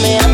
me. 0.00 0.31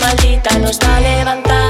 maldita 0.00 0.58
nos 0.58 0.78
va 0.78 0.96
a 0.96 1.00
levantar. 1.00 1.61